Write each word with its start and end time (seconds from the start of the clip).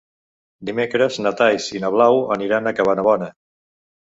Dimecres 0.69 1.19
na 1.25 1.33
Thaís 1.41 1.67
i 1.73 1.81
na 1.83 1.91
Blau 1.99 2.17
aniran 2.37 2.71
a 2.71 2.75
Cabanabona. 2.81 3.29